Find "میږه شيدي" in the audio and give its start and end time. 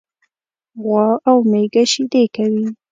1.51-2.23